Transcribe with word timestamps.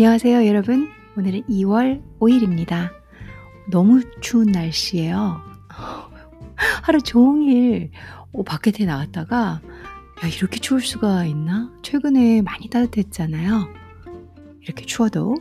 안녕하세요, 0.00 0.46
여러분. 0.46 0.88
오늘은 1.18 1.42
2월 1.42 2.02
5일입니다. 2.20 2.90
너무 3.70 4.00
추운 4.22 4.46
날씨예요. 4.46 5.42
하루 6.82 7.02
종일 7.02 7.90
어, 8.32 8.42
바깥에 8.42 8.86
나갔다가 8.86 9.60
야, 10.24 10.26
이렇게 10.26 10.58
추울 10.58 10.80
수가 10.80 11.26
있나? 11.26 11.70
최근에 11.82 12.40
많이 12.40 12.70
따뜻했잖아요. 12.70 13.68
이렇게 14.62 14.86
추워도 14.86 15.34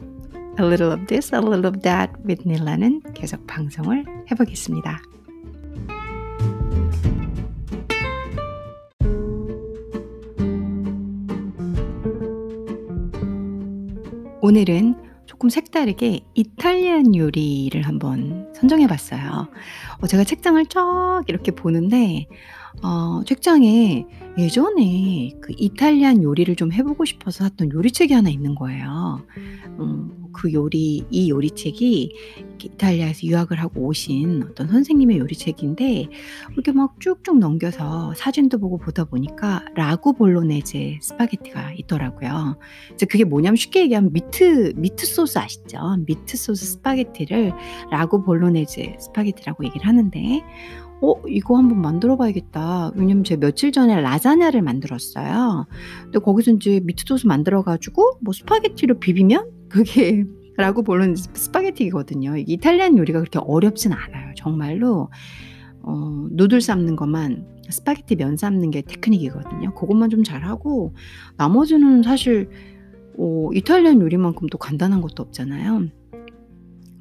A 0.59 0.65
little 0.65 0.91
of 0.91 1.05
this, 1.05 1.33
a 1.33 1.39
little 1.39 1.65
of 1.65 1.79
that 1.79 2.11
with 2.27 2.43
닐라는 2.45 3.01
계속 3.13 3.47
방송을 3.47 4.03
해보겠습니다. 4.29 5.01
오늘은 14.49 14.95
조금 15.27 15.47
색다르게 15.47 16.21
이탈리안 16.33 17.13
요리를 17.15 17.79
한번 17.83 18.51
선정해 18.55 18.87
봤어요. 18.87 19.47
어, 20.01 20.07
제가 20.07 20.23
책장을 20.23 20.65
쫙 20.65 21.21
이렇게 21.27 21.51
보는데, 21.51 22.25
어, 22.81 23.21
책장에 23.27 24.07
예전에 24.39 25.33
그 25.39 25.53
이탈리안 25.55 26.23
요리를 26.23 26.55
좀 26.55 26.73
해보고 26.73 27.05
싶어서 27.05 27.43
샀던 27.43 27.71
요리책이 27.73 28.11
하나 28.11 28.31
있는 28.31 28.55
거예요. 28.55 29.21
음, 29.79 30.18
그 30.31 30.53
요리, 30.53 31.03
이 31.09 31.29
요리책이 31.29 32.13
이탈리아에서 32.63 33.27
유학을 33.27 33.59
하고 33.59 33.87
오신 33.87 34.43
어떤 34.49 34.67
선생님의 34.67 35.17
요리책인데, 35.17 36.07
이렇게 36.53 36.71
막 36.71 36.99
쭉쭉 36.99 37.39
넘겨서 37.39 38.13
사진도 38.15 38.57
보고 38.57 38.77
보다 38.77 39.05
보니까 39.05 39.65
라구 39.75 40.13
볼로네제 40.13 40.99
스파게티가 41.01 41.73
있더라고요. 41.73 42.57
이제 42.93 43.05
그게 43.05 43.23
뭐냐면 43.23 43.55
쉽게 43.55 43.81
얘기하면 43.81 44.11
미트, 44.13 44.73
미트 44.75 45.05
소스 45.05 45.37
아시죠? 45.37 45.79
미트 46.05 46.37
소스 46.37 46.65
스파게티를 46.65 47.53
라구 47.91 48.23
볼로네제 48.23 48.97
스파게티라고 48.99 49.65
얘기를 49.65 49.87
하는데, 49.87 50.43
어, 51.01 51.13
이거 51.29 51.57
한번 51.57 51.79
만들어 51.81 52.17
봐야겠다. 52.17 52.91
왜냐면 52.93 53.23
제가 53.23 53.39
며칠 53.39 53.71
전에 53.71 54.01
라자냐를 54.01 54.61
만들었어요. 54.61 55.65
근데 56.03 56.19
거기서 56.19 56.51
이제 56.51 56.81
미트 56.83 57.05
소스 57.07 57.25
만들어 57.25 57.63
가지고 57.63 58.17
뭐 58.21 58.33
스파게티로 58.33 58.99
비비면 58.99 59.58
그게 59.69 60.25
라구 60.57 60.83
볼로네제 60.83 61.15
스파게티거든요. 61.15 62.35
이탈리안 62.37 62.97
요리가 62.97 63.19
그렇게 63.19 63.39
어렵진 63.39 63.93
않아요. 63.93 64.33
정말로 64.35 65.09
어, 65.81 66.27
noodle 66.31 66.59
삶는 66.59 66.97
것만 66.97 67.45
스파게티 67.69 68.17
면 68.17 68.35
삶는 68.35 68.71
게 68.71 68.81
테크닉이거든요. 68.81 69.73
그것만 69.73 70.09
좀 70.09 70.23
잘하고 70.23 70.93
나머지는 71.37 72.03
사실 72.03 72.49
어, 73.17 73.49
이탈리안 73.53 74.01
요리만큼 74.01 74.47
또 74.47 74.57
간단한 74.57 75.01
것도 75.01 75.23
없잖아요. 75.23 75.87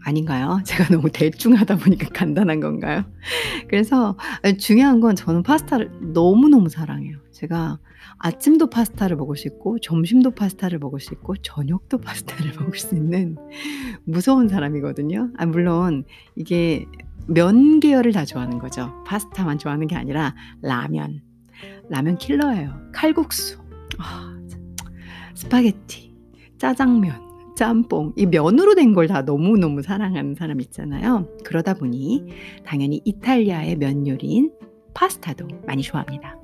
아닌가요? 0.04 0.60
제가 0.64 0.94
너무 0.94 1.10
대충 1.12 1.54
하다 1.54 1.78
보니까 1.78 2.08
간단한 2.10 2.60
건가요? 2.60 3.04
그래서 3.68 4.16
중요한 4.58 5.00
건 5.00 5.16
저는 5.16 5.42
파스타를 5.42 5.90
너무너무 6.12 6.68
사랑해요. 6.68 7.18
제가 7.38 7.78
아침도 8.18 8.68
파스타를 8.68 9.16
먹을 9.16 9.36
수 9.36 9.46
있고 9.46 9.78
점심도 9.78 10.32
파스타를 10.32 10.80
먹을 10.80 10.98
수 10.98 11.14
있고 11.14 11.36
저녁도 11.36 11.98
파스타를 12.02 12.52
먹을 12.58 12.76
수 12.76 12.96
있는 12.96 13.36
무서운 14.04 14.48
사람이거든요. 14.48 15.30
아 15.36 15.46
물론 15.46 16.04
이게 16.34 16.86
면 17.28 17.78
계열을 17.78 18.10
다 18.12 18.24
좋아하는 18.24 18.58
거죠. 18.58 18.92
파스타만 19.06 19.58
좋아하는 19.58 19.86
게 19.86 19.94
아니라 19.94 20.34
라면. 20.62 21.20
라면 21.88 22.18
킬러예요. 22.18 22.74
칼국수. 22.92 23.58
아, 23.98 24.36
스파게티. 25.34 26.14
짜장면. 26.58 27.28
짬뽕, 27.56 28.12
이 28.16 28.24
면으로 28.26 28.74
된 28.76 28.94
걸 28.94 29.06
다 29.08 29.22
너무너무 29.22 29.82
사랑하는 29.82 30.34
사람 30.36 30.60
있잖아요. 30.60 31.28
그러다 31.44 31.74
보니 31.74 32.26
당연히 32.64 33.00
이탈리아의 33.04 33.76
면 33.76 34.06
요리인 34.06 34.52
파스타도 34.94 35.46
많이 35.66 35.82
좋아합니다. 35.82 36.36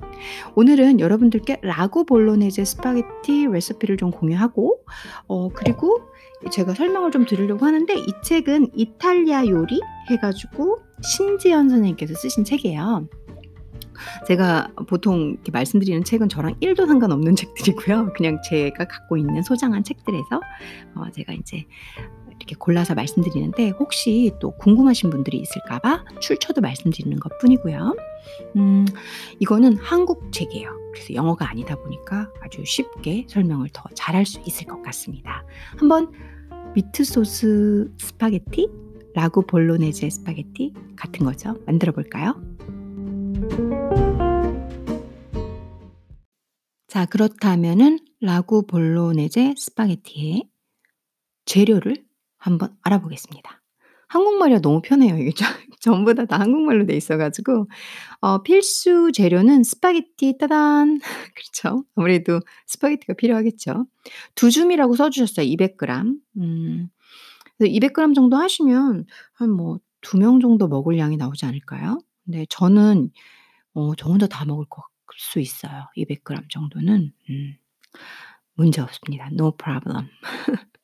오늘은 0.55 0.99
여러분들께 0.99 1.59
라구 1.61 2.05
볼로네제 2.05 2.63
스파게티 2.65 3.47
레시피를 3.47 3.97
좀 3.97 4.11
공유하고, 4.11 4.83
어, 5.27 5.49
그리고 5.49 5.99
제가 6.51 6.73
설명을 6.73 7.11
좀 7.11 7.25
드리려고 7.25 7.65
하는데 7.65 7.93
이 7.95 8.05
책은 8.23 8.71
이탈리아 8.75 9.47
요리 9.47 9.79
해가지고 10.09 10.79
신지연 11.01 11.69
선생님께서 11.69 12.13
쓰신 12.13 12.43
책이에요. 12.43 13.07
제가 14.27 14.69
보통 14.87 15.31
이렇게 15.31 15.51
말씀드리는 15.51 16.03
책은 16.03 16.29
저랑 16.29 16.55
1도 16.59 16.87
상관없는 16.87 17.35
책들이고요. 17.37 18.13
그냥 18.13 18.39
제가 18.47 18.85
갖고 18.85 19.17
있는 19.17 19.41
소장한 19.41 19.83
책들에서 19.83 20.41
어 20.95 21.11
제가 21.11 21.33
이제 21.33 21.65
이렇게 22.45 22.55
골라서 22.55 22.93
말씀드리는데 22.93 23.69
혹시 23.71 24.31
또 24.39 24.51
궁금하신 24.51 25.09
분들이 25.09 25.37
있을까봐 25.37 26.05
출처도 26.21 26.61
말씀드리는 26.61 27.19
것 27.19 27.37
뿐이고요. 27.39 27.95
음, 28.55 28.85
이거는 29.39 29.77
한국 29.77 30.31
책이에요. 30.31 30.69
그래서 30.93 31.13
영어가 31.13 31.49
아니다 31.49 31.75
보니까 31.75 32.31
아주 32.41 32.63
쉽게 32.63 33.25
설명을 33.27 33.69
더 33.73 33.83
잘할 33.95 34.25
수 34.25 34.39
있을 34.45 34.67
것 34.67 34.81
같습니다. 34.83 35.43
한번 35.77 36.11
미트 36.75 37.03
소스 37.03 37.91
스파게티, 37.97 38.69
라구 39.13 39.45
볼로네제 39.45 40.09
스파게티 40.09 40.73
같은 40.95 41.25
거죠. 41.25 41.55
만들어 41.65 41.91
볼까요? 41.93 42.35
자, 46.87 47.05
그렇다면은 47.05 47.99
라구 48.21 48.65
볼로네제 48.67 49.55
스파게티의 49.57 50.49
재료를 51.45 52.04
한번 52.45 52.75
알아보겠습니다. 52.83 53.61
한국말이 54.07 54.61
너무 54.61 54.81
편해요. 54.81 55.17
이게 55.17 55.31
전부 55.81 56.13
다, 56.13 56.25
다 56.25 56.39
한국말로 56.39 56.85
돼 56.85 56.95
있어가지고 56.95 57.67
어, 58.21 58.43
필수 58.43 59.11
재료는 59.11 59.63
스파게티 59.63 60.37
따단 60.39 60.99
그렇죠. 61.35 61.83
아무래도 61.95 62.39
스파게티가 62.67 63.13
필요하겠죠. 63.15 63.87
두 64.35 64.51
줌이라고 64.51 64.95
써주셨어요. 64.95 65.45
200g. 65.47 66.19
음, 66.37 66.89
200g 67.59 68.13
정도 68.15 68.37
하시면 68.37 69.05
한 69.33 69.49
뭐 69.49 69.79
두 70.01 70.17
명 70.19 70.39
정도 70.39 70.67
먹을 70.67 70.99
양이 70.99 71.17
나오지 71.17 71.47
않을까요? 71.47 71.97
근데 72.25 72.45
저는 72.49 73.09
어, 73.73 73.95
저 73.95 74.09
혼자 74.09 74.27
다 74.27 74.45
먹을 74.45 74.65
수 75.17 75.39
있어요. 75.39 75.87
200g 75.97 76.49
정도는 76.49 77.11
음, 77.31 77.55
문제 78.55 78.81
없습니다. 78.81 79.29
No 79.33 79.51
problem. 79.57 80.07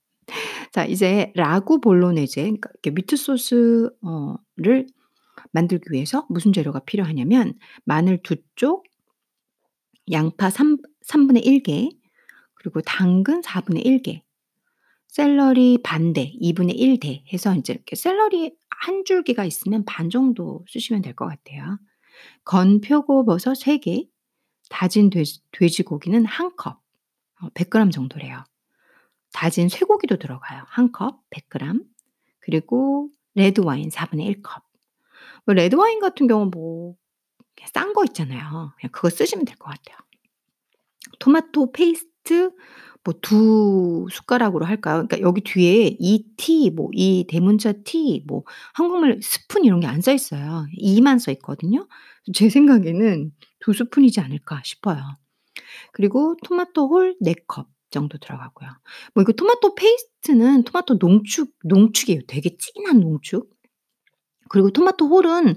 자, 0.72 0.86
이제 0.86 1.32
라구 1.36 1.82
볼로네제, 1.82 2.42
그러니까 2.44 2.70
미트 2.94 3.18
소스를 3.18 3.92
어, 4.04 4.36
만들기 5.52 5.92
위해서 5.92 6.26
무슨 6.30 6.54
재료가 6.54 6.80
필요하냐면 6.82 7.56
마늘 7.84 8.22
두 8.24 8.38
쪽, 8.56 8.86
양파 10.12 10.50
3, 10.50 10.78
3분의 11.06 11.46
1개, 11.46 11.90
그리고 12.56 12.82
당근 12.82 13.42
4분의 13.42 13.86
1개, 13.86 14.22
샐러리 15.08 15.80
반대 15.84 16.32
2분의 16.42 16.78
1대 16.78 17.24
해서 17.34 17.56
이제 17.56 17.74
이렇게 17.74 17.96
샐러리 17.96 18.56
한 18.70 19.04
줄기가 19.06 19.46
있으면 19.46 19.84
반 19.86 20.10
정도 20.10 20.66
쓰시면 20.70 21.02
될 21.02 21.16
것 21.16 21.28
같아요. 21.28 21.80
건 22.46 22.82
표고버섯 22.82 23.58
3개, 23.58 24.08
다진 24.70 25.10
돼지, 25.10 25.42
돼지고기는 25.52 26.26
1컵, 26.26 26.78
100g 27.56 27.88
어, 27.88 27.92
정도래요. 27.92 28.44
다진 29.34 29.70
쇠고기도 29.70 30.18
들어가요. 30.18 30.64
1컵 30.76 31.20
100g. 31.32 31.84
그리고 32.40 33.10
레드 33.36 33.62
와인 33.62 33.90
4분의 33.90 34.42
1컵. 34.42 34.62
뭐 35.46 35.54
레드 35.56 35.76
와인 35.76 36.00
같은 36.00 36.28
경우는 36.28 36.52
뭐 36.52 37.23
싼 37.23 37.94
거 37.94 38.04
있잖아요. 38.06 38.74
그냥 38.80 38.92
그거 38.92 39.10
쓰시면 39.10 39.46
될 39.46 39.56
것 39.58 39.66
같아요. 39.70 39.98
토마토 41.20 41.72
페이스트 41.72 42.52
뭐 43.04 43.14
두 43.22 44.06
숟가락으로 44.12 44.66
할까요? 44.66 45.08
그러니까 45.08 45.22
여기 45.22 45.42
뒤에 45.42 45.96
이 46.00 46.24
T, 46.38 46.70
뭐 46.70 47.15
이 47.15 47.26
대문자 47.28 47.74
T, 47.84 48.24
뭐 48.28 48.44
한국말 48.76 49.20
스푼 49.24 49.66
이런 49.66 49.80
게 49.80 49.88
안 49.88 50.02
써 50.02 50.14
있어요. 50.14 50.68
이만 50.74 51.18
써 51.20 51.32
있거든요. 51.32 51.88
제 52.34 52.50
생각에는 52.50 53.32
두 53.60 53.74
스푼이지 53.74 54.20
않을까 54.22 54.62
싶어요. 54.64 55.02
그리고 55.94 56.36
토마토 56.44 56.88
홀 56.90 57.16
4컵 57.24 57.66
정도 57.92 58.18
들어가고요. 58.18 58.70
뭐 59.14 59.22
이거 59.24 59.34
토마토 59.34 59.76
페이스트는 59.76 60.64
토마토 60.64 60.96
농축 61.00 61.54
농축이에요. 61.64 62.22
되게 62.28 62.56
진한 62.58 63.00
농축. 63.00 63.50
그리고 64.50 64.70
토마토 64.72 65.08
홀은 65.08 65.56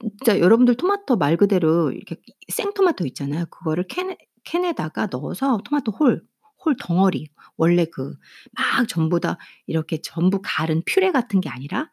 진짜 0.00 0.38
여러분들 0.40 0.76
토마토 0.76 1.16
말 1.16 1.36
그대로 1.36 1.90
이렇게 1.92 2.16
생토마토 2.48 3.06
있잖아요. 3.08 3.46
그거를 3.50 3.86
캔에 3.88 4.16
캔에다가 4.44 5.08
넣어서 5.12 5.58
토마토 5.64 5.92
홀, 5.92 6.22
홀 6.64 6.76
덩어리 6.78 7.28
원래 7.56 7.84
그 7.86 8.14
막 8.54 8.88
전부 8.88 9.20
다 9.20 9.38
이렇게 9.66 10.00
전부 10.02 10.40
갈은 10.42 10.82
퓨레 10.86 11.12
같은 11.12 11.40
게 11.40 11.48
아니라 11.48 11.90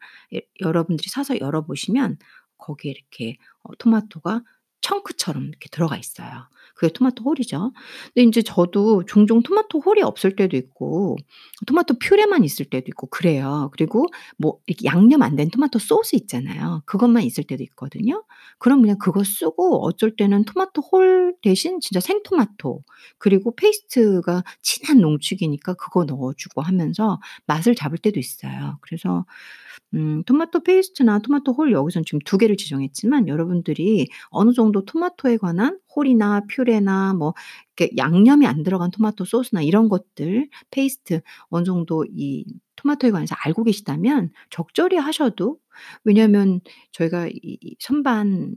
여러분들이 0.60 1.08
사서 1.10 1.38
열어 1.40 1.62
보시면 1.64 2.18
거기에 2.58 2.92
이렇게 2.92 3.36
어 3.62 3.74
토마토가 3.76 4.42
chunk처럼 4.80 5.46
이렇게 5.48 5.68
들어가 5.70 5.96
있어요. 5.96 6.48
그게 6.74 6.92
토마토 6.92 7.24
홀이죠. 7.24 7.72
근데 8.14 8.22
인제 8.22 8.42
저도 8.42 9.04
종종 9.04 9.42
토마토 9.42 9.80
홀이 9.80 10.00
없을 10.02 10.34
때도 10.34 10.56
있고 10.56 11.16
토마토 11.66 11.98
퓨레만 11.98 12.42
있을 12.44 12.64
때도 12.66 12.86
있고 12.88 13.06
그래요. 13.08 13.70
그리고 13.72 14.06
뭐 14.38 14.58
이렇게 14.66 14.86
양념 14.86 15.22
안 15.22 15.36
된 15.36 15.50
토마토 15.50 15.78
소스 15.78 16.16
있잖아요. 16.16 16.82
그것만 16.86 17.22
있을 17.24 17.44
때도 17.44 17.62
있거든요. 17.64 18.24
그럼 18.58 18.80
그냥 18.82 18.96
그거 18.98 19.22
쓰고 19.24 19.84
어쩔 19.86 20.16
때는 20.16 20.44
토마토 20.44 20.80
홀 20.90 21.34
대신 21.42 21.80
진짜 21.80 22.00
생토마토 22.00 22.82
그리고 23.18 23.54
페이스트가 23.54 24.42
진한 24.62 24.98
농축이니까 25.00 25.74
그거 25.74 26.04
넣어 26.04 26.32
주고 26.36 26.62
하면서 26.62 27.20
맛을 27.46 27.74
잡을 27.74 27.98
때도 27.98 28.18
있어요. 28.18 28.78
그래서 28.80 29.24
음 29.94 30.22
토마토 30.24 30.62
페이스트나 30.62 31.18
토마토 31.20 31.52
홀 31.52 31.72
여기선 31.72 32.04
지금 32.06 32.20
두 32.24 32.38
개를 32.38 32.56
지정했지만 32.56 33.28
여러분들이 33.28 34.08
어느 34.30 34.52
정도 34.52 34.69
토마토에 34.72 35.36
관한 35.38 35.78
홀이나 35.94 36.42
퓨레나 36.48 37.14
뭐 37.14 37.34
이렇게 37.76 37.94
양념이 37.96 38.46
안 38.46 38.62
들어간 38.62 38.90
토마토 38.90 39.24
소스나 39.24 39.62
이런 39.62 39.88
것들 39.88 40.48
페이스트 40.70 41.20
어느 41.48 41.64
정도 41.64 42.04
이 42.08 42.44
토마토에 42.76 43.10
관해서 43.10 43.34
알고 43.44 43.64
계시다면 43.64 44.30
적절히 44.50 44.96
하셔도 44.96 45.58
왜냐하면 46.04 46.60
저희가 46.92 47.28
이 47.30 47.76
선반 47.80 48.54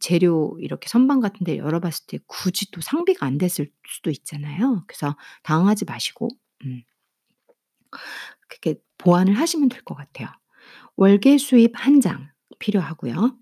재료 0.00 0.56
이렇게 0.60 0.88
선반 0.88 1.20
같은 1.20 1.44
데 1.44 1.58
열어 1.58 1.80
봤을 1.80 2.06
때 2.06 2.18
굳이 2.26 2.70
또 2.70 2.80
상비가 2.80 3.26
안 3.26 3.38
됐을 3.38 3.70
수도 3.86 4.10
있잖아요. 4.10 4.84
그래서 4.86 5.16
당황하지 5.42 5.84
마시고 5.86 6.28
음. 6.64 6.82
그렇게 8.48 8.76
보완을 8.98 9.34
하시면 9.34 9.68
될 9.68 9.82
것 9.84 9.94
같아요. 9.94 10.28
월계수 10.96 11.38
잎 11.38 11.74
1장 11.74 12.28
필요하고요. 12.58 13.36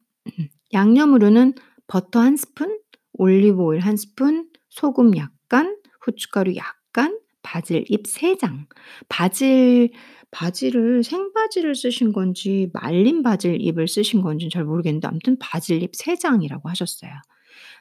양념으로는 0.72 1.54
버터 1.88 2.24
1 2.24 2.36
스푼, 2.36 2.78
올리브 3.14 3.62
오일 3.62 3.80
1 3.80 3.96
스푼, 3.96 4.48
소금 4.68 5.16
약간, 5.16 5.76
후춧가루 6.00 6.54
약간, 6.56 7.18
바질 7.42 7.84
잎 7.88 8.06
3 8.06 8.36
장. 8.36 8.66
바질 9.08 9.90
바질을 10.32 11.04
생바질을 11.04 11.74
쓰신 11.76 12.12
건지 12.12 12.68
말린 12.72 13.22
바질 13.22 13.60
잎을 13.60 13.86
쓰신 13.88 14.20
건지는 14.22 14.50
잘 14.50 14.64
모르겠는데 14.64 15.06
아무튼 15.08 15.38
바질 15.38 15.82
잎 15.82 15.94
3 15.94 16.16
장이라고 16.16 16.68
하셨어요. 16.68 17.12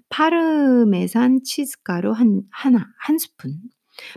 파르메산 0.10 1.44
치즈가루 1.44 2.12
한 2.12 2.44
하나 2.51 2.88
1 3.08 3.19
스푼. 3.19 3.60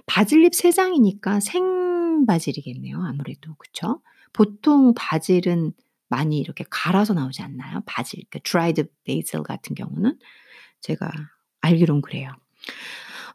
바질 0.07 0.45
잎 0.45 0.55
3 0.55 0.71
장이니까 0.73 1.41
생바질이겠네요 1.41 2.99
아무래도. 3.03 3.55
그쵸? 3.59 4.03
보통 4.35 4.95
바질은 4.97 5.73
많이 6.09 6.39
이렇게 6.41 6.65
갈아서 6.71 7.15
나오지 7.15 7.43
않나요? 7.43 7.83
바질 7.87 8.23
그 8.31 8.41
dried 8.41 8.85
basil 9.05 9.43
같은 9.45 9.75
경우는 9.75 10.19
제가 10.83 11.11
알기론 11.63 12.03
그래요. 12.03 12.31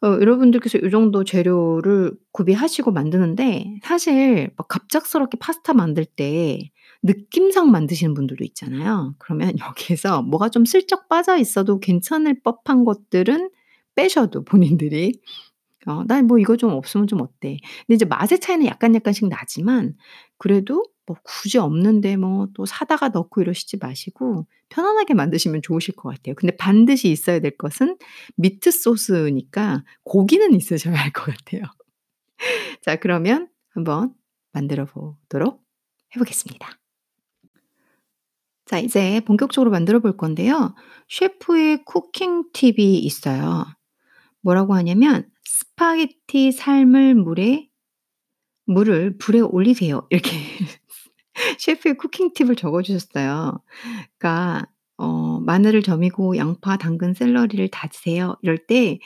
어 0.03 0.07
여러분들께서 0.19 0.79
요 0.83 0.89
정도 0.89 1.23
재료를 1.23 2.13
구비하시고 2.31 2.91
만드는데 2.91 3.79
사실 3.83 4.51
막 4.57 4.67
갑작스럽게 4.67 5.37
파스타 5.39 5.73
만들 5.73 6.05
때 6.05 6.59
느낌상 7.03 7.71
만드시는 7.71 8.13
분들도 8.13 8.43
있잖아요. 8.45 9.15
그러면 9.19 9.53
여기에서 9.59 10.21
뭐가 10.23 10.49
좀 10.49 10.65
슬쩍 10.65 11.07
빠져 11.09 11.37
있어도 11.37 11.79
괜찮을 11.79 12.41
법한 12.43 12.85
것들은 12.85 13.49
빼셔도 13.95 14.43
본인들이 14.45 15.13
어 15.87 16.03
'나 16.07 16.21
뭐 16.23 16.39
이거 16.39 16.57
좀 16.57 16.71
없으면 16.71 17.07
좀 17.07 17.21
어때?' 17.21 17.59
근데 17.87 17.95
이제 17.95 18.05
맛의 18.05 18.39
차이는 18.39 18.65
약간 18.67 18.95
약간씩 18.95 19.27
나지만 19.29 19.95
그래도 20.37 20.83
뭐 21.05 21.17
굳이 21.23 21.57
없는데 21.57 22.17
뭐 22.17 22.47
또 22.55 22.65
사다가 22.65 23.09
넣고 23.09 23.41
이러시지 23.41 23.77
마시고 23.77 24.47
편안하게 24.69 25.13
만드시면 25.15 25.61
좋으실 25.63 25.95
것 25.95 26.09
같아요. 26.09 26.35
근데 26.35 26.55
반드시 26.57 27.09
있어야 27.11 27.39
될 27.39 27.57
것은 27.57 27.97
미트 28.37 28.71
소스니까 28.71 29.83
고기는 30.03 30.53
있으셔야 30.55 30.95
할 30.95 31.11
것 31.13 31.25
같아요. 31.35 31.63
자 32.81 32.95
그러면 32.97 33.49
한번 33.69 34.13
만들어 34.51 34.85
보도록 34.85 35.63
해 36.15 36.19
보겠습니다. 36.19 36.69
자 38.65 38.79
이제 38.79 39.19
본격적으로 39.25 39.71
만들어 39.71 39.99
볼 39.99 40.15
건데요. 40.15 40.73
셰프의 41.09 41.83
쿠킹 41.85 42.45
팁이 42.53 42.97
있어요. 42.99 43.65
뭐라고 44.41 44.73
하냐면 44.75 45.29
"스파게티 45.45 46.51
삶을 46.53 47.15
물에 47.15 47.67
물을 48.65 49.17
불에 49.17 49.39
올리세요." 49.41 50.07
이렇게 50.09 50.31
셰프의 51.59 51.97
cooking 51.97 52.33
팁을 52.33 52.55
적어 52.55 52.81
주셨어요. 52.81 53.59
그러니까 54.19 54.67
어 54.97 55.39
"마늘을 55.41 55.83
저미고 55.83 56.37
양파, 56.37 56.77
당근, 56.77 57.13
샐러리를 57.13 57.67
다지세요." 57.69 58.37
이럴 58.41 58.57
때 58.67 58.99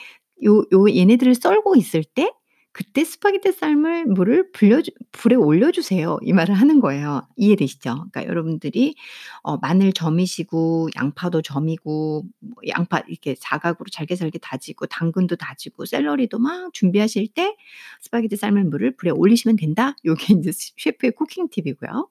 요 0.44 0.64
요 0.72 0.88
얘네들을 0.94 1.34
썰고 1.36 1.76
있을 1.76 2.04
때 2.04 2.32
그때 2.72 3.04
"스파게티 3.04 3.52
삶을 3.52 4.06
물을 4.06 4.52
불려 4.52 4.82
주 4.82 4.90
불에 5.12 5.36
올려 5.36 5.70
주세요." 5.72 6.18
이 6.22 6.32
말을 6.32 6.54
하는 6.54 6.80
거예요. 6.80 7.26
이해되시죠? 7.36 7.90
그러니까 8.12 8.26
여러분들이 8.26 8.94
어 9.42 9.56
마늘 9.58 9.92
저미시고 9.92 10.90
양파도 10.96 11.42
저미고 11.42 12.24
뭐 12.40 12.52
양파 12.68 13.00
이렇게 13.08 13.34
사각으로 13.38 13.86
잘게 13.92 14.16
잘게 14.16 14.38
다지고 14.40 14.86
당근도 14.86 15.36
다지고 15.36 15.86
샐러리도 15.86 16.38
막 16.40 16.72
준비하실 16.74 17.28
때 17.34 17.56
"스파게티 18.02 18.36
삶을 18.36 18.64
물을 18.64 18.96
불에 18.96 19.10
올리시면 19.12 19.56
된다." 19.56 19.96
요게 20.06 20.42
스 20.52 20.72
셰프의 20.78 21.12
cooking 21.16 21.48
팁이고요. 21.50 22.08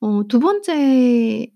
어 0.00 0.24
두 0.28 0.40
번째 0.40 1.48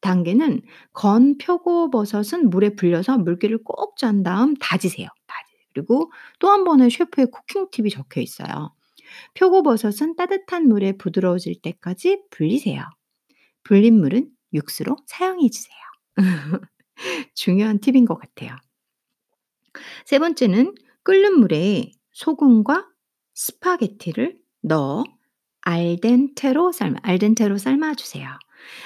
단계는 0.00 0.62
건 0.92 1.36
표고버섯은 1.38 2.48
물에 2.50 2.70
불려서 2.74 3.18
물기를 3.18 3.58
꼭 3.64 3.96
짠 3.96 4.22
다음 4.22 4.54
다지세요. 4.56 5.08
다지 5.26 5.52
그리고 5.74 6.10
또 6.38 6.48
한 6.50 6.64
번의 6.64 6.90
셰프의 6.90 7.28
cooking 7.30 7.68
팁이 7.70 7.90
적혀 7.90 8.20
있어요. 8.22 8.74
표고버섯은 9.34 10.16
따뜻한 10.16 10.68
물에 10.68 10.92
부드러워질 10.98 11.60
때까지 11.62 12.22
불리세요. 12.30 12.82
불린 13.64 14.00
물은 14.00 14.30
육수로 14.54 14.96
사용해 15.06 15.48
주세요. 15.50 15.76
중요한 17.34 17.80
팁인 17.80 18.04
것 18.06 18.16
같아요. 18.18 18.56
세 20.04 20.18
번째는 20.18 20.74
끓는 21.02 21.38
물에 21.40 21.92
소금과 22.12 22.86
스파게티를 23.34 24.38
넣어 24.62 25.04
알덴테로 25.62 26.72
삶아 26.72 26.98
알덴테로 27.02 27.58
삶아 27.58 27.94
주세요. 27.94 28.28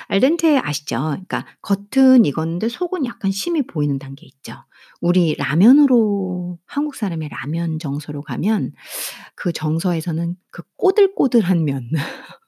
알덴테 0.06 0.58
아시죠? 0.58 0.96
그러니까 1.00 1.46
겉은 1.62 2.24
익었는데 2.24 2.68
속은 2.68 3.04
약간 3.06 3.30
심이 3.30 3.62
보이는 3.66 3.98
단계 3.98 4.26
있죠. 4.26 4.64
우리 5.00 5.34
라면으로 5.34 6.58
한국 6.66 6.94
사람의 6.94 7.28
라면 7.28 7.78
정서로 7.78 8.22
가면 8.22 8.72
그 9.34 9.52
정서에서는 9.52 10.36
그 10.50 10.62
꼬들꼬들한 10.76 11.64
면. 11.64 11.90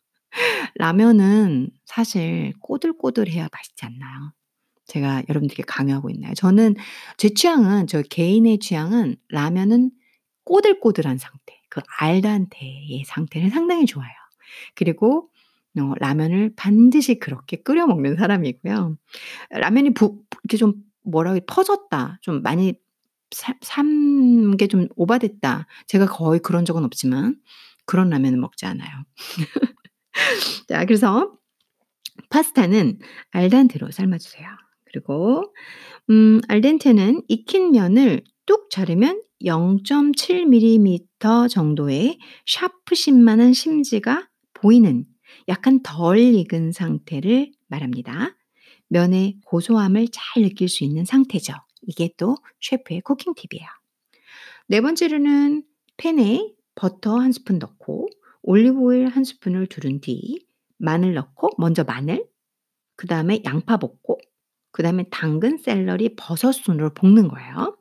라면은 0.77 1.71
사실 1.85 2.53
꼬들꼬들해야 2.61 3.49
맛있지 3.51 3.87
않나요? 3.87 4.33
제가 4.87 5.25
여러분들께 5.29 5.65
강요하고 5.65 6.11
있나요? 6.11 6.35
저는 6.35 6.77
제 7.17 7.31
취향은 7.31 7.87
저 7.89 8.03
개인의 8.03 8.59
취향은 8.59 9.17
라면은 9.31 9.91
꼬들꼬들한 10.47 11.19
상태 11.19 11.61
그 11.69 11.83
알단테의 11.99 13.05
상태는 13.05 13.51
상당히 13.51 13.85
좋아요. 13.85 14.11
그리고 14.75 15.29
어 15.79 15.93
라면을 15.99 16.55
반드시 16.57 17.19
그렇게 17.19 17.59
끓여 17.59 17.87
먹는 17.87 18.17
사람이고요. 18.17 18.97
라면이 19.51 19.93
부 19.93 20.23
이렇게 20.45 20.57
좀 20.57 20.75
뭐라 21.03 21.33
그래 21.33 21.43
퍼졌다. 21.47 22.19
좀 22.23 22.43
많이 22.43 22.75
삶 23.31 23.57
삶은 23.61 24.57
게좀 24.57 24.89
오바됐다. 24.97 25.67
제가 25.89 26.07
거의 26.07 26.41
그런 26.41 26.65
적은 26.65 26.85
없지만 26.85 27.37
그런 27.85 28.09
라면은 28.09 28.41
먹지 28.41 28.65
않아요. 28.65 28.91
자 30.69 30.85
그래서 30.87 31.33
파스타는 32.31 32.99
알단테로 33.33 33.91
삶아 33.91 34.19
주세요. 34.19 34.49
그리고 34.85 35.53
음 36.09 36.41
알덴테는 36.49 37.23
익힌 37.29 37.73
면을 37.73 38.23
뚝 38.47 38.71
자르면 38.71 39.21
0.7 39.43 40.47
밀리미터 40.47 41.49
정도의 41.49 42.19
샤프심만한 42.47 43.53
심지가 43.53 44.29
보이는 44.55 45.05
약간 45.49 45.81
덜 45.83 46.19
익은 46.19 46.73
상태를 46.73 47.53
말합니다. 47.69 48.37
면의 48.89 49.39
고소함을 49.45 50.09
잘 50.13 50.43
느낄 50.43 50.69
수 50.69 50.85
있는 50.85 51.05
상태죠. 51.05 51.53
이게 51.83 52.11
또 52.17 52.37
셰프의 52.61 53.03
쿠킹 53.03 53.35
팁이에요. 53.35 53.69
네 54.69 54.81
번째로는 54.81 55.65
팬에 55.97 56.53
버터 56.75 57.23
1 57.25 57.33
스푼 57.33 57.59
넣고 57.59 58.09
올리브 58.43 58.79
오일 58.79 59.11
1 59.15 59.25
스푼을 59.25 59.67
두른 59.67 60.01
뒤 60.01 60.47
마늘 60.79 61.15
넣고 61.15 61.51
먼저 61.59 61.85
마늘 61.85 62.27
그 62.97 63.07
다음에 63.07 63.43
양파 63.45 63.77
볶고 63.77 64.19
그 64.77 64.83
다음에 64.83 65.07
당근, 65.11 65.57
샐러리, 65.57 66.17
버섯 66.17 66.53
순으로 66.53 66.93
볶는 66.93 67.29
거예요. 67.29 67.79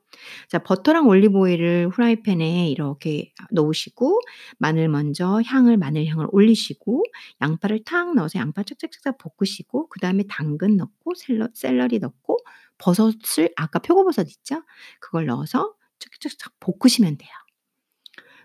자 0.48 0.58
버터랑 0.58 1.06
올리브 1.06 1.36
오일을 1.36 1.90
후라이팬에 1.90 2.70
이렇게 2.70 3.34
넣으시고 3.50 4.18
마늘 4.56 4.88
먼저 4.88 5.42
향을 5.44 5.76
마늘 5.76 6.06
향을 6.06 6.28
올리시고 6.32 7.04
양파를 7.42 7.84
탁 7.84 8.14
넣어서 8.14 8.38
양파 8.38 8.62
착착착착 8.62 9.18
볶으시고 9.18 9.90
그다음에 9.90 10.24
당근 10.26 10.78
넣고 10.78 11.12
샐러 11.16 11.48
샐러리 11.52 11.98
넣고 11.98 12.38
버섯을 12.78 13.50
아까 13.56 13.78
표고버섯 13.78 14.26
있죠? 14.30 14.62
그걸 14.98 15.26
넣어서 15.26 15.74
착착착 15.98 16.54
볶으시면 16.60 17.18
돼요. 17.18 17.30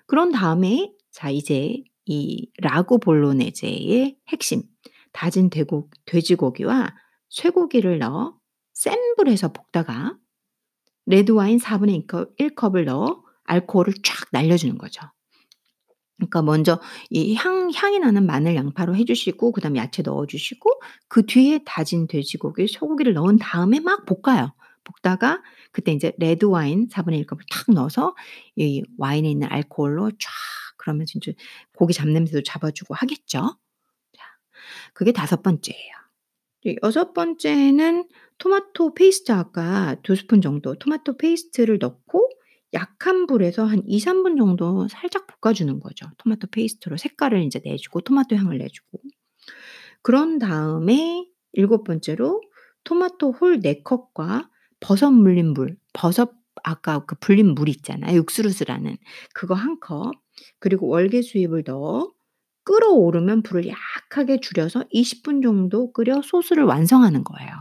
그런 0.08 0.34
다음에 0.34 0.92
자 1.10 1.30
이제 1.30 1.86
이 2.06 2.52
라고 2.58 3.00
볼로네제의 3.00 4.18
핵심 4.28 4.64
다진 5.14 5.50
대고, 5.50 5.90
돼지고기와 6.04 6.94
쇠고기를 7.30 8.00
넣어 8.00 8.41
센 8.82 8.96
불에서 9.16 9.54
볶다가 9.54 10.16
레드와인 11.06 11.60
4분의 11.60 12.08
1컵, 12.08 12.38
1컵 12.40 12.76
을 12.78 12.86
넣어 12.86 13.24
알코올을 13.46 13.94
쫙 14.04 14.28
날려주는 14.32 14.78
거죠. 14.80 15.02
그러니까 16.18 16.42
먼저 16.44 16.80
이 17.10 17.36
향 17.36 17.72
향이 17.74 18.00
나는 18.00 18.26
마늘, 18.26 18.56
양파로 18.56 18.96
해 18.96 19.06
주시고 19.06 19.52
그 19.54 19.62
다음에 19.62 19.80
야채 19.80 20.04
넣어 20.04 20.26
주시고 20.28 20.70
그 21.08 21.26
뒤에 21.26 21.62
다진 21.66 22.08
돼지고기, 22.08 22.68
소고기를 22.68 23.14
넣은 23.14 23.38
다음에 23.38 23.80
막 23.80 24.06
볶아요. 24.06 24.54
볶다가 24.84 25.42
그때 25.72 25.92
인제 25.94 26.14
레드 26.18 26.46
와인 26.46 26.88
4분의 26.90 27.18
1 27.20 27.26
컵을 27.28 27.44
탁 27.52 27.66
넣어서 27.74 28.16
이 28.56 28.84
와인에 28.98 29.30
있는 29.30 29.48
알코올로 29.52 30.12
쫙 30.12 30.18
그러면서 30.78 31.14
인제 31.16 31.34
고기 31.76 31.94
잡냄새도 31.94 32.44
잡아 32.44 32.72
주고 32.72 32.94
하겠죠. 32.96 33.58
자 34.18 34.24
그게 34.94 35.12
다섯 35.14 35.44
번째예요. 35.44 36.01
이 36.64 36.76
여섯 36.84 37.14
번째는 37.14 38.08
토마토 38.38 38.94
페이스트 38.94 39.32
아까 39.32 39.96
2 40.08 40.16
스푼 40.16 40.42
정도 40.42 40.76
토마토 40.76 41.18
페이스트를 41.18 41.80
넣고 41.80 42.30
약한 42.74 43.26
불에서 43.26 43.66
한 43.66 43.82
2-3분 43.84 44.38
정도 44.38 44.88
살짝 44.88 45.28
볶아 45.28 45.54
주는 45.54 45.80
거죠. 45.80 46.06
토마토 46.18 46.48
페이스트로 46.48 46.98
색깔을 46.98 47.42
인제 47.42 47.60
내 47.62 47.76
주고 47.78 48.02
토마토 48.02 48.36
향을 48.36 48.60
내 48.60 48.68
주고. 48.68 49.00
그런 50.04 50.40
다음에 50.40 51.28
일곱 51.54 51.84
번째로 51.84 52.42
토마토 52.84 53.32
홀 53.32 53.62
4 53.62 53.84
컵과 53.84 54.50
버섯 54.80 55.12
물린 55.12 55.54
물, 55.54 55.78
버섯 55.94 56.32
아까 56.64 57.06
그 57.06 57.16
불린 57.20 57.56
물 57.56 57.70
있잖아요. 57.70 58.16
육수르스라는 58.18 58.98
그거 59.34 59.56
1 59.56 59.80
컵, 59.80 60.14
그리고 60.60 60.88
월계수잎을 60.88 61.64
넣어 61.66 62.12
끓어오르면 62.64 63.44
불을 63.44 63.68
약하게 63.68 64.40
줄여서 64.40 64.86
20분 64.92 65.42
정도 65.42 65.92
끓여 65.94 66.22
소스를 66.24 66.64
완성하는 66.64 67.24
거예요. 67.24 67.52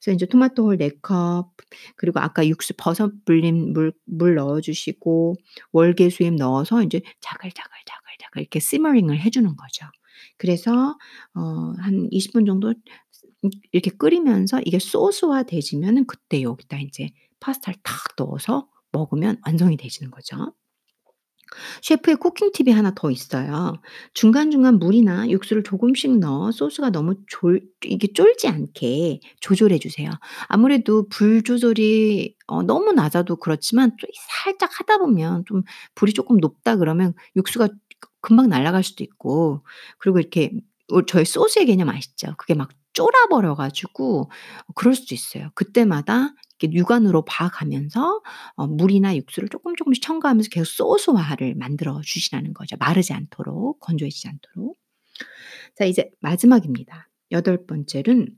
그래서 0.00 0.12
인제 0.12 0.26
토마토 0.26 0.64
홀 0.66 0.78
4컵 0.78 1.50
그리고 1.96 2.20
아까 2.20 2.46
육수 2.46 2.74
버섯 2.76 3.12
불린 3.24 3.72
물 3.72 3.92
물 4.06 4.34
넣어 4.36 4.60
주시고 4.60 5.36
월계수잎 5.72 6.34
넣어서 6.34 6.82
인제 6.82 7.00
자글자글자글자글 7.20 8.42
이렇게 8.42 8.60
시머링을 8.60 9.20
해 9.20 9.30
주는 9.30 9.56
거죠. 9.56 9.86
그래서 10.38 10.96
어 11.34 11.74
한 11.80 12.08
20분 12.10 12.46
정도 12.46 12.70
음 13.44 13.50
이렇게 13.72 13.90
끓이면서 13.90 14.60
이게 14.64 14.78
소스화 14.78 15.42
되지면은 15.44 16.06
그때 16.06 16.42
여기다 16.42 16.78
인제 16.78 17.10
파스타를 17.40 17.78
탁 17.82 17.94
넣어서 18.18 18.68
먹으면 18.92 19.38
완성이 19.46 19.76
되시는 19.76 20.10
거죠. 20.10 20.54
셰프의 21.82 22.16
쿠킹 22.16 22.52
팁이 22.52 22.70
하나 22.72 22.92
더 22.94 23.10
있어요. 23.10 23.74
중간중간 24.14 24.78
물이나 24.78 25.28
육수를 25.30 25.62
조금씩 25.62 26.18
넣어 26.18 26.50
소스가 26.52 26.90
너무 26.90 27.14
졸 27.28 27.60
이게 27.84 28.08
쫄지 28.12 28.48
않게 28.48 29.20
조절해 29.40 29.78
주세요. 29.78 30.10
아무래도 30.48 31.08
불 31.08 31.42
조절이 31.42 32.34
어 32.46 32.62
너무 32.62 32.92
낮아도 32.92 33.36
그렇지만 33.36 33.92
좀 33.98 34.08
살짝 34.44 34.70
하다 34.80 34.98
보면 34.98 35.44
좀 35.46 35.62
불이 35.94 36.12
쪼끔 36.14 36.38
높다 36.38 36.76
그러면 36.76 37.14
육수가 37.36 37.68
금방 38.20 38.48
날아갈 38.48 38.82
수도 38.84 39.04
있고 39.04 39.64
그리고 39.98 40.18
이렇게 40.18 40.52
어 40.92 41.02
저희 41.06 41.24
소스의 41.24 41.66
개념 41.66 41.88
아시죠? 41.90 42.34
그게 42.38 42.54
막 42.54 42.70
쫄아 42.94 43.26
버려 43.30 43.54
가지고 43.54 44.30
그럴 44.74 44.94
수도 44.94 45.14
있어요. 45.14 45.50
그때마다 45.54 46.34
육안으로 46.62 47.24
봐 47.24 47.48
가면서 47.50 48.22
어 48.56 48.66
물이나 48.66 49.16
육수를 49.16 49.48
쪼끔 49.48 49.76
쪼끔씩 49.76 50.02
첨가하면서 50.02 50.48
계속 50.50 50.66
소스화를 50.98 51.54
만들어 51.56 52.00
주시라는 52.04 52.54
거죠. 52.54 52.76
마르지 52.78 53.12
않도록, 53.14 53.80
건조해지지 53.80 54.28
않도록. 54.28 54.78
자 55.76 55.84
이제 55.86 56.10
마지막입니다. 56.20 57.08
여덟 57.32 57.66
번째는 57.66 58.28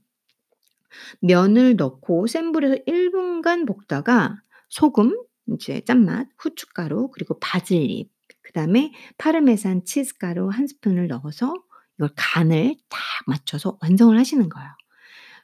면을 1.23 1.77
넣고 1.77 2.27
센 2.27 2.53
불에서 2.53 2.77
1 2.87 3.11
분간 3.11 3.67
볶다가 3.67 4.37
소금, 4.71 5.17
이제 5.55 5.81
짠맛, 5.83 6.29
후춧가루, 6.39 7.11
그리고 7.13 7.39
바질잎, 7.41 8.11
그 8.43 8.53
다음에 8.53 8.93
파르메산 9.19 9.85
치즈가루 9.85 10.51
1 10.53 10.67
스푼을 10.69 11.09
넣어서 11.09 11.55
이걸 11.99 12.11
간을 12.17 12.77
딱 12.89 12.99
맞춰서 13.27 13.79
완성을 13.83 14.17
하시는 14.19 14.49
거예요. 14.49 14.69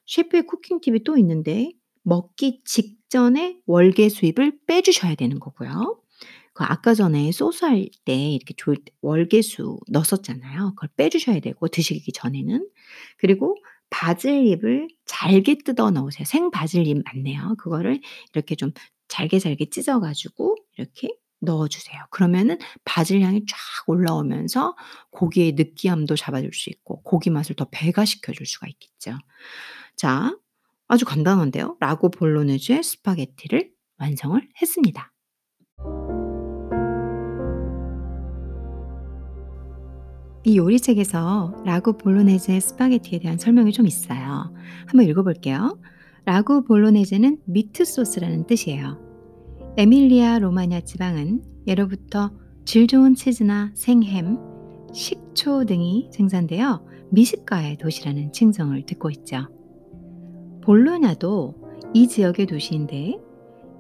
셰프의 0.07 0.47
쿠킹 0.47 0.81
팁이 0.83 1.05
또 1.05 1.19
있는데 1.19 1.73
먹기 2.07 2.63
직전에 2.65 3.59
월계수잎을 3.67 4.61
빼 4.67 4.81
주셔야 4.83 5.15
되는 5.17 5.41
거고요. 5.41 6.01
그 6.55 6.65
아까 6.65 6.95
전에 6.95 7.33
소스 7.33 7.65
할 7.65 7.89
때 8.05 8.15
이렇게 8.33 8.55
조 8.57 8.75
월계수 9.03 9.81
넣었었잖아요. 9.89 10.75
그걸 10.77 10.89
빼 10.97 11.09
주셔야 11.11 11.41
되고 11.41 11.69
드시기 11.69 12.13
전에는. 12.13 12.69
그리고 13.19 13.57
바질잎을 13.91 14.89
잘게 15.05 15.59
뜯어 15.65 15.91
넣으세요. 15.91 16.25
생 16.25 16.51
바질잎 16.51 17.03
맞네요. 17.05 17.57
그거를 17.59 18.01
이렇게 18.33 18.55
좀 18.55 18.73
잘게 19.09 19.39
잘게 19.41 19.71
찢어 19.71 20.01
가지고 20.01 20.57
이렇게 20.79 21.09
넣어 21.41 21.69
주세요. 21.69 22.01
그러면은 22.11 22.59
바질 22.85 23.21
향이 23.23 23.45
쫙 23.47 23.57
올라오면서 23.89 24.77
고기의 25.11 25.53
느끼함도 25.53 26.17
잡아줄 26.17 26.53
수 26.55 26.71
있고 26.71 27.03
고기 27.03 27.31
맛을 27.31 27.57
더 27.57 27.67
배가시켜 27.71 28.33
줄 28.33 28.47
수가 28.47 28.69
있겠죠. 28.69 29.19
자 29.97 30.35
아주 30.89 31.05
간단한데요. 31.05 31.77
라구 31.81 32.11
볼로네제 32.11 32.83
스파게티를 32.83 33.71
완성을 33.99 34.41
했습니다. 34.61 35.13
이 40.45 40.59
요리책에서 40.59 41.65
라구 41.65 41.99
볼로네제 41.99 42.61
스파게티에 42.61 43.19
대한 43.19 43.37
설명이 43.37 43.73
좀 43.73 43.87
있어요. 43.87 44.55
한번 44.87 45.03
읽어볼게요. 45.09 45.81
라구 46.25 46.63
볼로네제는 46.63 47.41
미트 47.47 47.85
소스라는 47.85 48.47
뜻이에요. 48.47 49.01
에밀리아 49.77 50.39
로마냐 50.39 50.83
지방은 50.83 51.43
예로부터 51.67 52.31
질 52.65 52.87
좋은 52.87 53.17
치즈나 53.17 53.73
생햄, 53.75 54.39
식초 54.93 55.65
등이 55.65 56.11
생산되어 56.13 56.87
미식가의 57.11 57.79
도시라는 57.79 58.33
칭송을 58.33 58.87
듣고 58.87 59.11
있죠. 59.11 59.49
볼로냐도 60.67 61.55
이 61.95 62.09
지역의 62.09 62.47
도시인데 62.47 63.19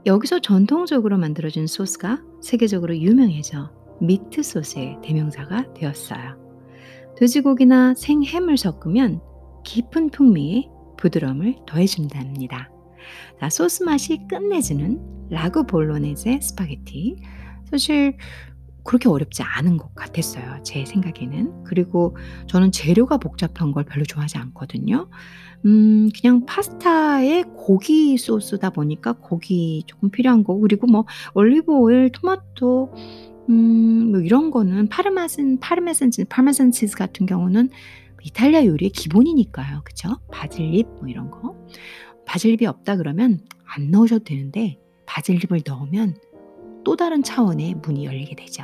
여기서 0.06 0.38
전통적으로 0.38 1.18
만들어진 1.18 1.66
소스가 1.66 2.22
세계적으로 2.40 2.96
유명해져 2.96 3.72
미트 4.00 4.44
소스의 4.44 4.98
대명사가 5.02 5.74
되었어요. 5.74 6.38
돼지고기나 7.18 7.94
생햄을 7.94 8.56
섞으면 8.56 9.20
깊은 9.64 10.10
풍미에 10.10 10.68
부드러움을 10.96 11.56
더해준답니다. 11.66 12.70
자, 13.40 13.50
소스 13.50 13.82
맛이 13.82 14.20
끝내주는 14.28 15.28
라구 15.30 15.66
볼로네제 15.66 16.38
스파게티. 16.40 17.16
사실 17.68 18.16
그렇게 18.86 19.08
어렵지 19.08 19.42
않은 19.42 19.76
것 19.76 19.94
같았어요. 19.94 20.62
제 20.62 20.84
생각에는. 20.84 21.64
그리고 21.64 22.16
저는 22.46 22.72
재료가 22.72 23.18
복잡한 23.18 23.72
걸 23.72 23.84
별로 23.84 24.04
좋아하지 24.04 24.38
않거든요. 24.38 25.08
음, 25.64 26.08
그냥 26.18 26.46
파스타에 26.46 27.42
고기 27.56 28.16
소스다 28.16 28.70
보니까 28.70 29.14
고기 29.14 29.82
조금 29.86 30.10
필요한 30.10 30.44
거고, 30.44 30.60
그리고 30.60 30.86
뭐 30.86 31.04
올리브 31.34 31.72
오일, 31.72 32.10
토마토, 32.12 32.94
음, 33.48 34.10
뭐 34.12 34.20
이런 34.20 34.50
거는 34.50 34.88
파르마산, 34.88 35.58
파르메산 35.58 36.10
파르메산 36.28 36.70
치즈 36.70 36.96
같은 36.96 37.26
경우는 37.26 37.70
이탈리아 38.22 38.64
요리의 38.64 38.90
기본이니까요. 38.90 39.82
그쵸? 39.84 40.16
바질잎 40.32 40.86
뭐 40.98 41.08
이런 41.08 41.30
거. 41.30 41.56
바질잎이 42.26 42.66
없다 42.66 42.96
그러면 42.96 43.40
안 43.64 43.90
넣으셔도 43.90 44.24
되는데 44.24 44.78
바질잎을 45.06 45.62
넣으면 45.64 46.16
또 46.86 46.94
다른 46.94 47.24
차원의 47.24 47.74
문이 47.82 48.04
열리게 48.04 48.36
되죠. 48.36 48.62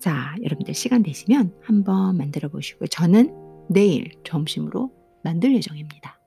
자, 0.00 0.34
여러분들 0.42 0.72
시간 0.72 1.02
되시면 1.02 1.52
한번 1.62 2.16
만들어 2.16 2.48
보시고요. 2.48 2.86
저는 2.86 3.30
내일 3.68 4.10
점심으로 4.24 4.90
만들 5.22 5.54
예정입니다. 5.54 6.18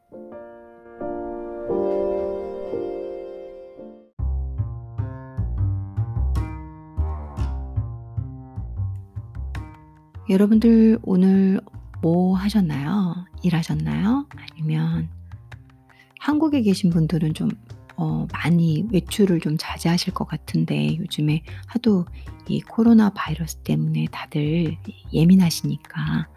여러분들 10.30 11.00
오늘 11.02 11.60
뭐 12.04 12.36
하셨나요? 12.36 13.26
일하셨나요? 13.42 14.28
아니면 14.36 15.10
한국에 16.20 16.62
계신 16.62 16.92
분들은 16.92 17.34
좀 17.34 17.50
어 18.00 18.28
많이 18.32 18.86
외출을 18.92 19.40
좀 19.42 19.58
자제하실 19.58 20.14
것 20.14 20.28
같은데 20.28 20.98
요즘에 20.98 21.44
하도 21.68 22.06
이 22.48 22.62
코로나 22.62 23.10
바이러스 23.10 23.58
때문에 23.58 24.08
다들 24.12 24.78
예민하시니까 25.14 26.28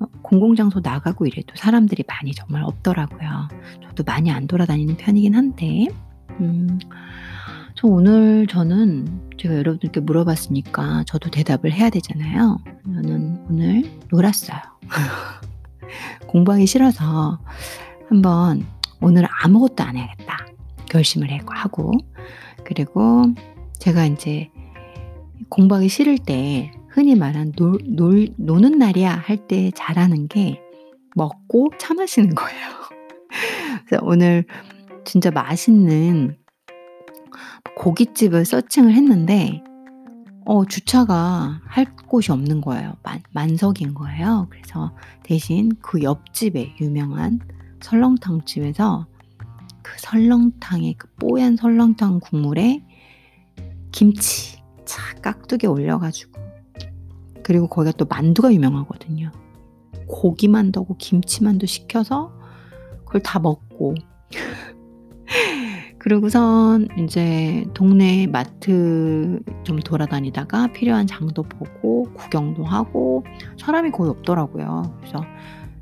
어 0.00 0.06
공공장소 0.22 0.80
나가고 0.80 1.26
이래도 1.26 1.54
사람들이 1.56 2.04
많이 2.06 2.32
정말 2.32 2.62
없더라고요. 2.62 3.48
저도 3.82 4.04
많이 4.04 4.30
안 4.30 4.46
돌아다니는 4.46 4.96
편이긴 4.96 5.34
한데 5.34 5.88
음 6.40 6.78
저 7.80 7.86
오늘 7.86 8.48
저는 8.48 9.06
제가 9.38 9.54
여러분들께 9.54 10.00
물어봤으니까 10.00 11.04
저도 11.06 11.30
대답을 11.30 11.72
해야 11.72 11.90
되잖아요. 11.90 12.58
저는 12.84 13.46
오늘 13.48 13.84
놀았어요. 14.10 14.58
공부하기 16.26 16.66
싫어서 16.66 17.38
한번 18.08 18.66
오늘 19.00 19.28
아무것도 19.44 19.84
안 19.84 19.96
해야겠다 19.96 20.47
결심을 20.88 21.30
하고 21.46 21.92
그리고 22.64 23.22
제가 23.78 24.04
인제 24.04 24.50
공부하기 25.48 25.88
싫을 25.88 26.18
때 26.18 26.72
흔히 26.88 27.14
말하는 27.14 27.52
놀놀 27.56 28.28
노는 28.36 28.78
날이야 28.78 29.22
할 29.24 29.46
때 29.48 29.70
잘하는 29.74 30.28
게 30.28 30.60
먹고 31.14 31.70
차 31.78 31.94
마시는 31.94 32.34
거예요. 32.34 32.68
그래서 33.86 34.04
오늘 34.04 34.44
진짜 35.04 35.30
맛있는 35.30 36.36
고깃집을 37.76 38.44
서칭을 38.44 38.92
했는데 38.92 39.62
어 40.44 40.64
주차가 40.64 41.60
할 41.66 41.86
곳이 42.08 42.32
없는 42.32 42.60
거예요. 42.60 42.94
만 43.02 43.22
만석인 43.32 43.94
거예요. 43.94 44.48
그래서 44.50 44.92
대신 45.22 45.70
그 45.80 46.02
옆집에 46.02 46.74
유명한 46.80 47.40
설렁탕 47.80 48.44
집에서 48.44 49.06
그 49.88 50.00
설렁탕의 50.00 50.94
그 50.94 51.08
뽀얀 51.18 51.56
설렁탕 51.56 52.20
국물에 52.20 52.82
김치 53.90 54.58
착 54.84 55.22
깍두기 55.22 55.66
올려 55.66 55.98
가지고 55.98 56.40
그리고 57.42 57.66
거기가 57.68 57.96
또 57.96 58.04
만두가 58.04 58.52
유명하거든요. 58.52 59.32
고기만두하고 60.06 60.96
김치만두 60.98 61.66
시켜서 61.66 62.32
그걸 63.04 63.22
다 63.22 63.38
먹고 63.38 63.94
그러고선 65.98 66.88
인제 66.96 67.66
동네 67.72 68.26
마트 68.26 69.40
좀 69.64 69.78
돌아다니다가 69.78 70.68
필요한 70.68 71.06
장도 71.06 71.42
보고 71.44 72.04
구경도 72.14 72.64
하고 72.64 73.24
사람이 73.58 73.90
거의 73.90 74.10
없더라고요. 74.10 74.96
그래서 74.98 75.24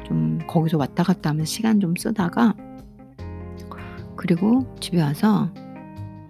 좀 0.04 0.38
거기서 0.46 0.78
왔다 0.78 1.02
갔다 1.02 1.30
하면서 1.30 1.50
시간 1.50 1.80
좀 1.80 1.94
쓰다가 1.96 2.54
그리고 4.26 4.66
집에 4.80 5.00
와서 5.00 5.52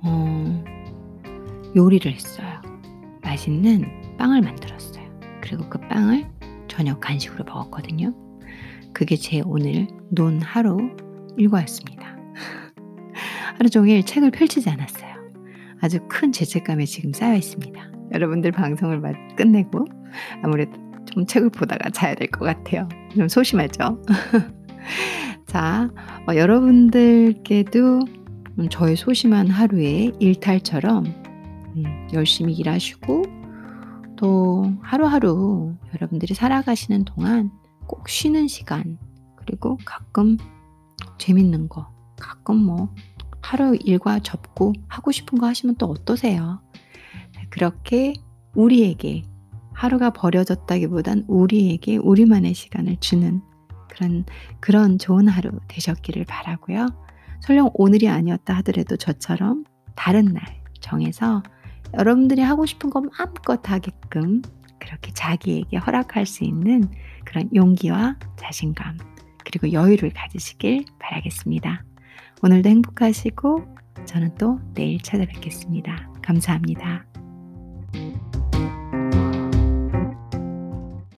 어 0.03 0.65
요리를 1.75 2.13
했어요. 2.13 2.61
맛있는 3.23 4.17
빵을 4.19 4.43
만들었어요. 4.43 5.03
그리고 5.41 5.67
그 5.71 5.79
빵을 5.89 6.27
저녁 6.69 7.01
간식으로 7.01 7.45
먹었거든요. 7.45 8.15
그게 8.93 9.17
제 9.17 9.41
오늘 9.47 9.89
논 10.11 10.43
하루 10.43 10.77
일과였습니다. 11.39 12.07
하루 13.57 13.71
종일 13.71 14.05
책을 14.05 14.31
펼치지 14.31 14.69
않았어요. 14.69 15.15
아주 15.81 16.01
큰 16.07 16.33
죄책감에 16.33 16.85
지금 16.85 17.15
쌓여 17.15 17.35
있습니다. 17.35 17.81
여러분들 18.13 18.53
방송을 18.53 19.01
끝내고 19.37 19.87
아무래도 20.43 20.73
좀 21.07 21.25
책을 21.25 21.49
보다가 21.49 21.89
자야 21.91 22.15
될 22.15 22.29
것 22.29 22.45
같아요. 22.45 22.89
좀 23.17 23.27
소심하죠? 23.29 24.03
자, 25.47 25.89
어, 26.29 26.35
여러분들께도 26.35 28.01
음, 28.59 28.69
저의 28.69 28.97
소심한 28.97 29.49
하루의 29.49 30.13
일탈처럼 30.19 31.07
음, 31.07 32.09
열심히 32.13 32.55
일하시고 32.55 33.23
또 34.17 34.73
하루하루 34.83 35.77
여러분들이 35.95 36.35
살아가시는 36.35 37.05
동안 37.05 37.51
꼭 37.87 38.09
쉬는 38.09 38.49
시간 38.49 38.99
그리고 39.37 39.79
가끔 39.85 40.37
재밌는 41.19 41.69
거 41.69 41.93
가끔 42.19 42.57
뭐 42.57 42.93
하루 43.41 43.77
일과 43.77 44.19
접고 44.19 44.73
하고 44.89 45.13
싶은 45.13 45.39
거 45.39 45.47
하시면 45.47 45.77
또 45.77 45.87
어떠세요? 45.87 46.61
그렇게 47.51 48.15
우리에게 48.55 49.23
하루가 49.73 50.11
버려졌다기보단 50.11 51.27
우리에게 51.29 51.99
우리만의 51.99 52.55
시간을 52.55 52.97
주는 52.99 53.43
그런 53.97 54.25
그런 54.61 54.99
좋은 54.99 55.29
하루 55.29 55.51
되셨기를 55.69 56.25
바라고요. 56.25 56.87
설령 57.41 57.71
오늘이 57.75 58.09
아니었다 58.09 58.55
하더라도 58.57 58.97
저처럼 58.97 59.65
다른 59.95 60.27
날 60.27 60.43
정해서 60.81 61.43
여러분들이 61.95 62.43
하고 62.43 62.67
싶은 62.67 62.91
거 62.91 63.01
마음껏 63.01 63.61
하게끔 63.69 64.43
그렇게 64.79 65.13
자기에게 65.13 65.79
허락할 65.79 66.27
수 66.27 66.45
있는 66.45 66.91
그런 67.25 67.49
용기와 67.55 68.17
자신감 68.37 68.99
그리고 69.45 69.73
여유를 69.73 70.11
가지시길 70.11 70.85
바라겠습니다. 70.99 71.85
오늘도 72.43 72.69
행복하시고 72.69 73.77
저는 74.05 74.35
또 74.37 74.61
내일 74.75 75.01
찾아뵙겠습니다. 75.01 76.13
감사합니다. 76.23 77.16